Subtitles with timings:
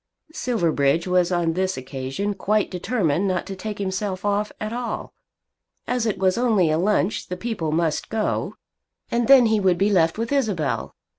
[0.33, 5.13] Silverbridge was on this occasion quite determined not to take himself off at all.
[5.85, 8.55] As it was only a lunch the people must go,
[9.11, 10.95] and then he would be left with Isabel.